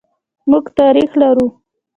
موږ 0.49 0.65
تاریخ 0.79 1.11
لرو. 1.21 1.47